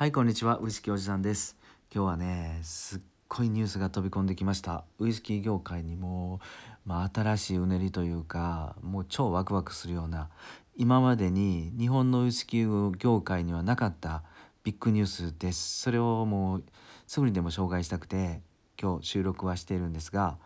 [0.00, 0.58] はいこんにちは。
[0.62, 1.58] ウイスキーおじさんです。
[1.94, 4.84] 今日はねすっごいニュースが飛び込んできました。
[4.98, 6.40] ウイスキー業界にも
[6.86, 10.30] まあ、新しいうねりというかもう超ワクワクするような
[10.74, 14.22] 今までに日本のウイスキー業界にはなかった
[14.64, 15.82] ビッグニュースです。
[15.82, 16.64] それをもう
[17.06, 18.40] すぐにでも紹介したくて
[18.80, 20.38] 今日収録はしているんですが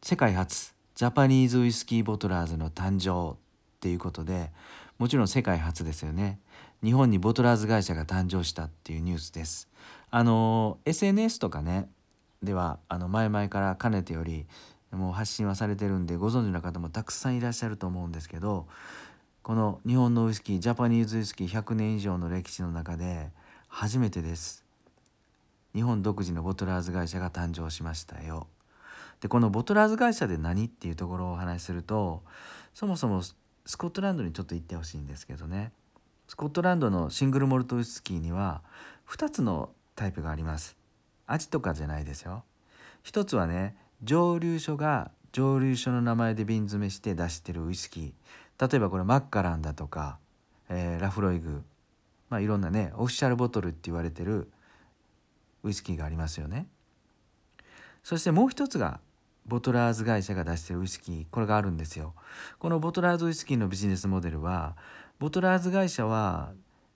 [0.00, 3.36] 世界初ジャパニーズウイスキーボトラーズの誕生っ
[3.80, 4.52] ていうことで
[5.00, 6.38] もちろん世界初ですよね。
[6.84, 9.66] 日本にボトラーズ会社が誕生したっていうニュースです。
[10.10, 11.88] あの SNS とかね
[12.42, 14.44] ではあの前々からかねてより
[14.90, 18.66] もう発信はされてるんでご存知の方もたくさんいらっしゃると思うんですけど
[19.42, 23.30] この日本のウイスキージャパニーズウイスキー100年以上の歴史の中で
[23.68, 24.66] 初めてです。
[25.74, 28.48] 日本独自のボトラーズ会社が誕生しましたよ。
[29.22, 32.22] でこのボトラーズ会社で何っていうところをお話しすると
[32.74, 33.22] そもそも
[33.66, 35.72] スコットランドにちょっと行ってほしいんですけどね。
[36.28, 38.62] スコットランドのシングルモルトウイスキーには
[39.08, 40.76] 2つのタイプがあります。
[41.26, 42.44] 味とかじゃないですよ。
[43.02, 48.70] 一つはね蒸留所が蒸留所の名前で瓶詰めして出してるウイスキー。
[48.70, 50.18] 例えばこれマッカランだとか、
[50.68, 51.62] えー、ラフロイグ。
[52.28, 54.48] まあいろんなねオフィシャルボトルって言われてる
[55.64, 56.66] ウイスキーがありますよね。
[58.02, 59.00] そしてもう一つが
[59.50, 62.14] ボトラーズ会社が出してるウイスキーこれがあるんですよ。
[62.60, 64.76] このボトラーズウイスキーのビジネスモデルは
[65.18, 66.52] ボトラーズ会社は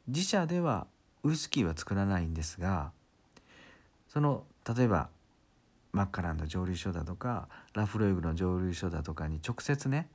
[0.07, 0.87] 自社では
[1.25, 2.93] ウイスキーは作らないんですが
[4.09, 4.45] その
[4.77, 5.09] 例えば
[5.93, 10.09] マッカランの蒸留所だとかラフロイグの蒸留所だとかに直接ね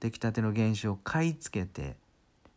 [0.00, 1.96] 出来たての原酒を買い付けて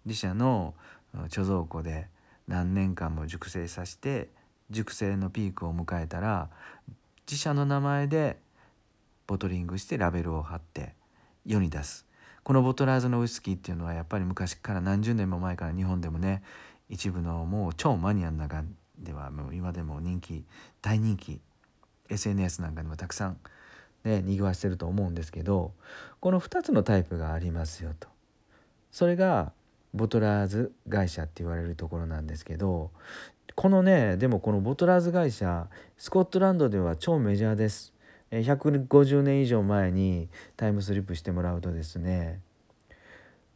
[0.05, 0.73] 自社の
[1.13, 2.07] 貯蔵庫で
[2.47, 4.29] 何年間も熟成させて
[4.69, 6.49] 熟成のピークを迎えたら
[7.27, 8.39] 自社の名前で
[9.31, 10.93] ボトリングしてラベルを貼って
[11.45, 12.05] 世に出す。
[12.43, 16.43] このボトラーズのウイスキーっていうのはやっぱり昔から何十年も前から日本でもね
[16.89, 18.65] 一部のもう超マニアの中
[18.99, 20.43] ではもう今でも人気
[20.81, 21.39] 大人気
[22.09, 23.37] SNS なんかにもたくさん
[24.03, 25.71] ねにぎわしてると思うんですけど
[26.19, 28.09] この2つのタイプがありますよと。
[28.91, 29.53] それが
[29.93, 32.91] ボトラーズ会社って言われるところなんですけど
[33.55, 37.93] このねでもこのボトラーズ会社スコットランドでは超メジャーです。
[38.31, 42.39] 150年以上前にタイムスリップしてもらうとですね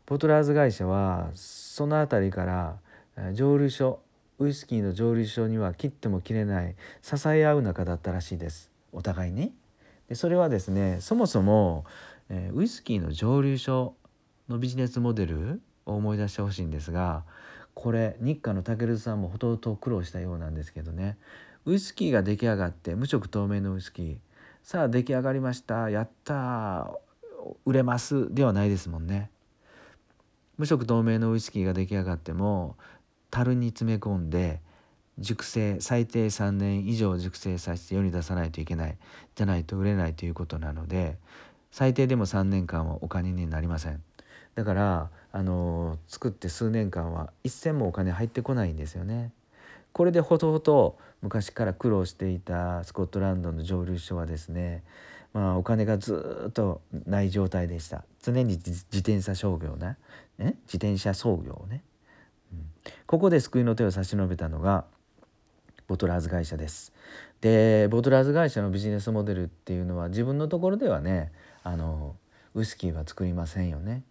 [0.06, 2.78] ボトラーズ会社はその辺りから
[3.34, 4.00] 蒸留所
[4.38, 8.70] ウイスキーの蒸留所には切っても切れない支え合う仲だったらしいです。
[8.92, 9.54] お互いに。
[10.10, 11.86] でそれはですねそもそも、
[12.30, 13.96] えウイスキーの蒸留所
[14.50, 17.24] のビジネスモデルを思い出してほしいんですが
[17.74, 21.18] これ日課の武さんもほとんど苦労したようなんですけどね。
[21.66, 24.18] ウイスキーが出来上がって無色透明のウイスキー。
[24.66, 25.92] さあ出来上がりました。
[25.92, 26.92] やった
[27.66, 28.34] 売れます。
[28.34, 29.30] ではないですもんね。
[30.58, 32.76] 無色透明のウイスキーが出来上がっても
[33.30, 34.62] 樽に詰め込んで
[35.20, 38.98] 熟成最低3年以上熟成させて世に出さないといけない。
[39.36, 41.20] じゃないと売れないということなので
[41.70, 44.02] 最低でも3年間はお金になりません。
[44.56, 49.32] だからあの作って数年間は一銭もお金入ってこないんですよね。
[49.96, 54.84] これでほとほと昔から苦労していたスコットランドの蒸留所はですね
[55.32, 58.04] まあお金がずっとない状態でした。
[58.22, 59.96] 常に自転車商業ね
[60.38, 61.82] 自転車操業ね、
[62.52, 62.66] うん、
[63.06, 64.84] ここで救いの手を差し伸べたのが
[65.88, 66.92] ボトラーズ会社です。
[67.40, 71.32] でボトラーズ会社のビジネスモデルっていうのは自分のところではね
[71.64, 72.18] あの
[72.54, 74.04] ウイスキーは作りませんよね。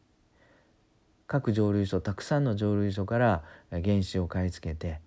[1.27, 5.04] 各蒸留所たくさんの蒸留所から原酒を買い付けて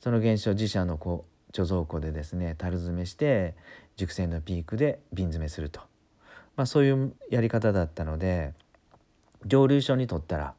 [0.00, 3.54] その現象自社のこう貯蔵庫でですね樽詰めして
[3.96, 5.80] 熟成のピークで瓶詰めすると、
[6.56, 8.54] まあ、そういうやり方だったので
[9.46, 10.54] 蒸留所にとったら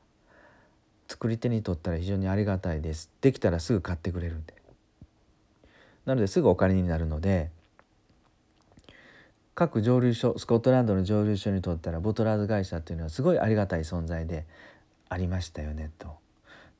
[1.08, 3.12] 作り手にとったら非常にありがたいです。
[3.20, 4.54] できたらすぐ買ってくれるんで。
[6.06, 7.52] なのですぐお借りになるので
[9.54, 14.46] 各蒸留所スコットランドの蒸留所にとったらボトラーズ会社っていうのはすごいありがたい存在で
[15.10, 16.08] ありましたよねと。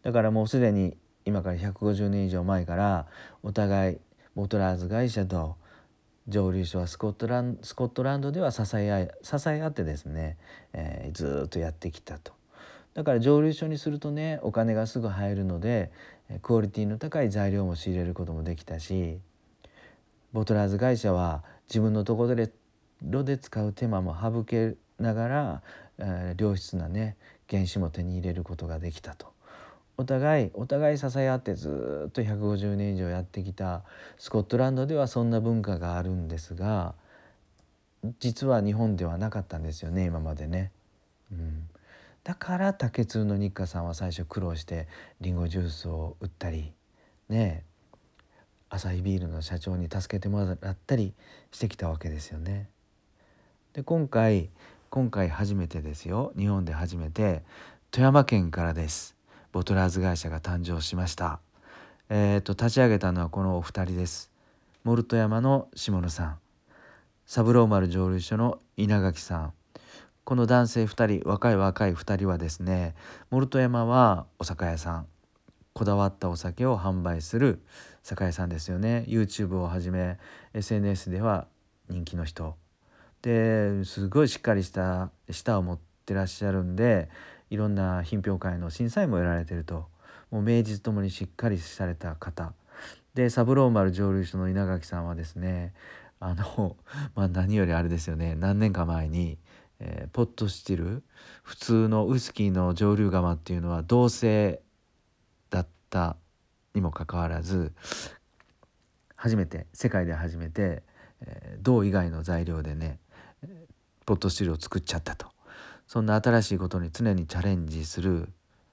[0.04, 3.08] だからもうすでに今から150年以上前から
[3.44, 3.98] お互い
[4.36, 5.56] ボトラーズ会社と
[6.28, 10.38] 蒸留所はスコットランスコットランドでは支え合い支え合ってですね、
[10.74, 12.34] えー、ずっとやってきたと。
[12.94, 15.92] だから蒸留所にするとねお金がすぐ入るので
[16.42, 19.20] クオリティの高い材料も仕入れることもできたし
[20.34, 22.52] ボトラーズ会社は自分のところで
[23.02, 25.62] 炉で使う手間も省けながら、
[25.98, 27.16] えー、良質なね
[27.50, 29.32] 原子も手に入れることができたと。
[29.98, 33.84] お互いお互い支え合ってずっと150年以上やってきた
[34.18, 36.96] スコットランドではそんな文化があるんですが
[38.20, 40.72] 実は日本ではなかったんですよね今までね。
[41.32, 41.68] うん、
[42.24, 44.88] だから竹通の日課さんは最初苦労して
[45.22, 46.74] りんごジュースを売ったり
[47.30, 47.64] ね
[48.70, 51.14] アサヒビールの社長に助けてもらったり
[51.52, 52.70] してきたわけですよね。
[53.74, 54.50] で今回
[54.90, 57.44] 今回初めてですよ日本で初めて
[57.92, 59.16] 富山県からです
[59.52, 61.40] ボトラーズ会社が誕生しました。
[62.10, 64.32] えーと、立ち上げたのはこのお二人です。
[64.84, 66.40] モルト山の下野さん。
[67.26, 69.54] 三郎丸蒸留所の稲垣さん。
[70.24, 72.96] この男性2人若い若い2人はですね
[73.30, 75.08] モルト山はお酒屋さん。
[75.74, 77.62] こだわったお酒を販売する
[78.04, 79.04] 酒屋さんですよね。
[79.08, 80.18] YouTube をはじめ
[80.54, 81.48] SNS では
[81.90, 82.56] 人気の人。
[83.22, 87.10] ですごいしっかりした舌を持ってらっしゃるんで
[87.52, 89.86] いろんな品評会の審査員も得られてると。
[90.32, 92.54] もう名実ともにしっかりされた方。
[93.14, 95.74] で三郎丸蒸留所の稲垣さんはですね
[96.22, 96.78] あの、
[97.14, 98.36] まあ、何よりあれですよね。
[98.36, 99.38] 何年か前に、
[99.80, 101.04] えー、ポットスチル
[101.44, 104.62] 普通のウイスキーの蒸留釜っていうのは同性
[105.50, 106.16] だった
[106.74, 107.74] にもかかわらず
[109.18, 110.84] 初めて世界で初めて、
[111.22, 113.00] え、銅以外の材料でね
[114.06, 115.28] ポットスチルを作っちゃったと。
[115.92, 118.30] そんな新しいことに常にチャレンジする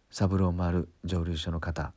[0.08, 1.92] 三郎丸蒸留所の方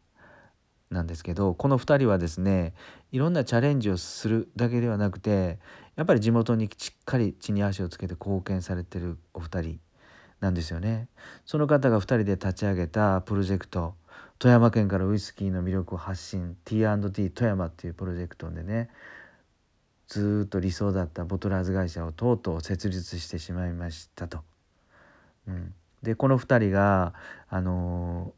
[0.90, 2.74] なんですけどこの2人はですね
[3.12, 5.60] いろんなチャレンジをするだけではなくて
[5.96, 9.80] やっぱり地元にしっかり地に足をつけて貢献されてるお二人
[10.40, 11.08] なんですよね。
[11.46, 13.94] その方が2人で立ち上げたプロジェクト
[14.40, 18.90] 富山県からウイスキーの魅力を発信 T&T 富山っていうプロジェクトでね
[20.08, 24.51] ずっと理想だったボトラーズ会社をとうとう設立してしまいましたと。
[25.48, 25.74] うん、
[26.04, 27.14] でこの2人が、
[27.50, 28.34] あの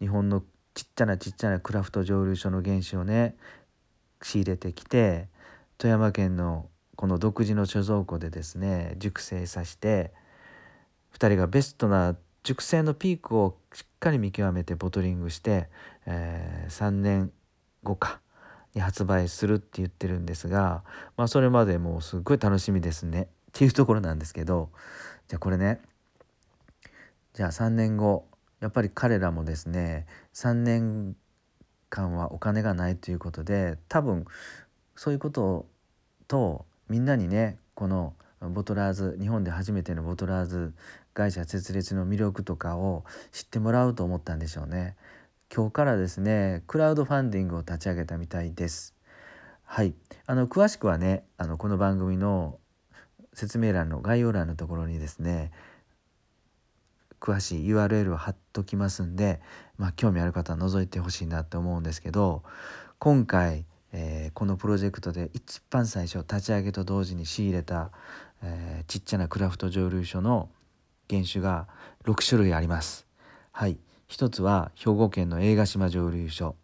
[0.00, 0.42] ー、日本の
[0.74, 3.36] ちっちゃなちっちゃなクラフト蒸留所の原酒をね
[4.22, 5.28] 仕入れてきて
[5.78, 10.12] 富山県のこの独自の貯蔵庫でですね熟成させて
[11.14, 15.68] 2人がベストな熟成のピークをしっかり見極めてボトリングして、
[16.06, 17.32] えー、3年
[17.82, 18.20] 後か
[18.74, 20.82] に発売するって言ってるんですが、
[21.16, 23.22] まあ、それまでもうすっごい楽しみですね。
[23.22, 24.70] っていうところなんですけど
[25.28, 25.80] じゃあこれね
[27.34, 28.26] じゃあ3年後
[28.60, 31.16] やっぱり彼らもですね3年
[31.90, 34.24] 間はお金がないということで多分
[34.94, 35.66] そういうこと
[36.28, 40.74] とみんなにねこのボトラーズ日本で初めてのボトラーズ
[41.12, 44.96] 会社設立の魅力とかを知ってもらうと思ったんでしょうね。
[45.54, 48.94] 今日からですねクラウドファンディングを立ち上げたみたいです。
[49.64, 49.94] はい
[50.26, 52.58] あの詳しくはねあのこの番組の
[53.32, 55.50] 説明欄の概要欄のところにですね
[57.24, 59.40] 詳しい URL を貼っときますんで、
[59.78, 62.42] まあ、興味ある方は覗いてほしいなと思うんですけど
[62.98, 67.92] 今回、えー、このプロジェクトで一番最初立ち上げと同時に仕入れた、
[68.42, 70.50] えー、ちっちゃなクラフト蒸留所の
[71.08, 71.66] 原酒が
[72.04, 73.06] 6種類あります。
[73.52, 76.56] はい、一つは兵庫県の映画島蒸留所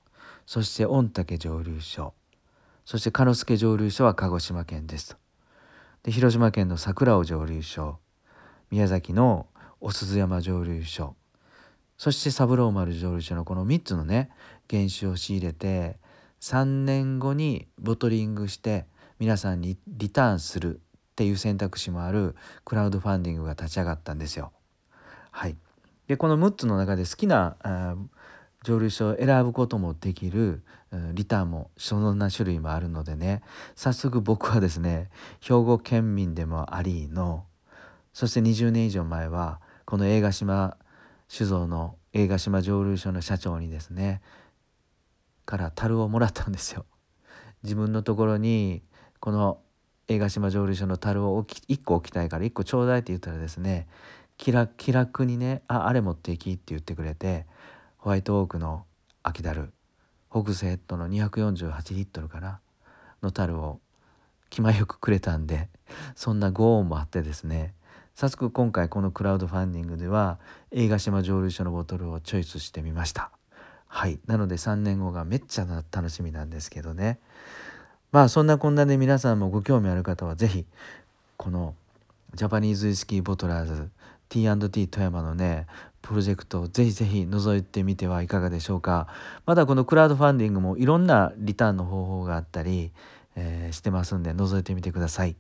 [0.45, 2.13] そして御嶽蒸留所
[2.85, 5.17] そして鹿之助蒸留所は鹿児島県ですと。
[6.03, 7.99] で広島県の桜尾蒸留所
[8.71, 9.47] 宮崎の
[9.81, 11.15] お鈴山蒸留所
[11.97, 14.31] そして三郎丸蒸留所のこの3つのね
[14.71, 15.99] 原酒を仕入れて
[16.41, 18.87] 3年後にボトリングして
[19.19, 20.81] 皆さんにリターンするっ
[21.17, 22.35] ていう選択肢もある
[22.65, 24.53] クラウドファンディングが立ち上がったんですよ。
[25.31, 25.57] はい、
[26.07, 27.57] でこの6つの中で好きな
[28.65, 30.63] 蒸留所を選ぶこともできる
[31.13, 33.43] リターンもそんな種類もあるのでね
[33.77, 35.11] 早速僕はですね
[35.41, 37.45] 兵庫県民でもありの
[38.13, 39.61] そして20年以上前は
[39.91, 40.77] この映画島
[41.27, 44.23] 酒造の映画島蒸留所の社長にですね
[45.45, 46.87] から樽をもらったんですよ。
[47.65, 48.85] 自分のところに
[49.19, 49.59] この
[50.07, 53.89] 映画島蒸留所の樽を1個置きたいから1個ちょうだいって言ったらですね
[54.37, 57.49] 気楽気楽にね「ああれ持っていき」って言ってくれて
[57.99, 58.87] ホワイトオークの
[59.25, 59.73] 秋樽
[60.29, 62.61] ホグスヘッドの248リットルかな
[63.25, 63.81] の樽を
[64.51, 65.69] 気前よくくれたんで
[66.15, 67.75] そんなご恩もあってですね
[68.21, 70.39] 早速今回このクラウドファンディングでは
[70.73, 73.31] 映画島蒸留所のボトルをチョイスしてみました。
[73.87, 74.19] はい。
[74.27, 77.19] なので3年後がめっちゃ楽しみなんですけどね。
[78.13, 80.67] まあそんなこんなで皆さんもご興味ある方は是非
[81.39, 81.75] この
[82.35, 83.89] ジャパニーズウイスキーボトラーズ
[84.29, 85.67] T&T 富山のね
[86.03, 89.07] プロジェクトをぜひぜひ覗いてみてはいかがでしょうか。
[89.47, 92.93] まだこのクラウドファンディングもいろんなリターンの方法があったり、
[93.35, 95.37] えー、してますんで覗いてみてください。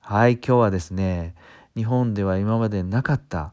[0.00, 0.36] はい。
[0.38, 1.34] 今日はですね
[1.78, 3.52] 日本では今までなかった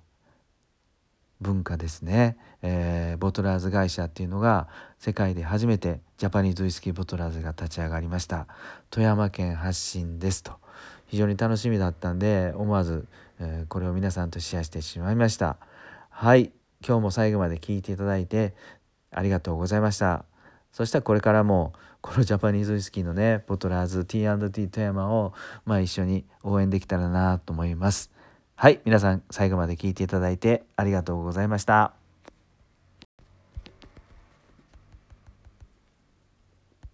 [1.42, 4.68] 文化ですね、えー、ボトラーズ会社っていうのが
[4.98, 8.48] 世界で初めてジャパニーズウイスキーボトラーズが立ち上がりました。
[8.90, 10.54] 富山県発信ですと。
[11.06, 13.08] 非常に楽しみだったんで思わず、
[13.40, 15.58] えー、これを皆さんとシェアしてしまいました。
[16.10, 16.52] はい。
[16.84, 18.56] 今日も最後まで聞いていただいて
[19.12, 20.26] ありがとうございました。
[20.72, 28.15] そしたらこれからもこのジャパニーズウイスキーのねボトラーズ T&T 富山をまあ一緒に応援できたらなと思います。
[28.58, 32.05] はい皆さん最後まで聞いていただいてありがとうございました。